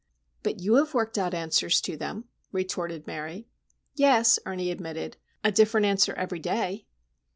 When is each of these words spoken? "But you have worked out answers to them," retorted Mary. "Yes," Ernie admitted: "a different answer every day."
"But 0.41 0.59
you 0.61 0.77
have 0.77 0.95
worked 0.95 1.19
out 1.19 1.35
answers 1.35 1.79
to 1.81 1.95
them," 1.95 2.25
retorted 2.51 3.05
Mary. 3.05 3.47
"Yes," 3.93 4.39
Ernie 4.47 4.71
admitted: 4.71 5.15
"a 5.43 5.51
different 5.51 5.85
answer 5.85 6.13
every 6.13 6.39
day." 6.39 6.87